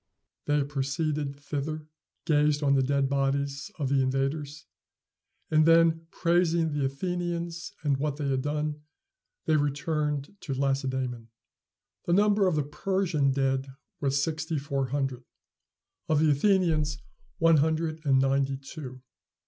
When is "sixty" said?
14.23-14.57